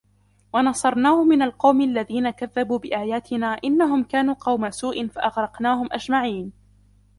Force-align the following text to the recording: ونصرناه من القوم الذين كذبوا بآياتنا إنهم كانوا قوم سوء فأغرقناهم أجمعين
ونصرناه 0.53 1.23
من 1.23 1.41
القوم 1.41 1.81
الذين 1.81 2.29
كذبوا 2.29 2.79
بآياتنا 2.79 3.59
إنهم 3.63 4.03
كانوا 4.03 4.33
قوم 4.33 4.69
سوء 4.71 5.07
فأغرقناهم 5.07 5.87
أجمعين 5.91 6.51